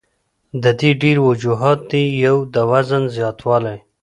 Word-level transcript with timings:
د 0.63 0.65
دې 0.79 0.91
ډېر 1.01 1.17
وجوهات 1.29 1.79
دي 1.91 2.03
يو 2.25 2.35
د 2.53 2.55
وزن 2.71 3.03
زياتوالے، 3.15 3.75